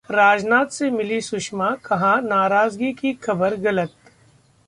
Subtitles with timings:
[0.09, 3.91] राजनाथ से मिलीं सुषमा, कहा- नाराजगी की खबर गलत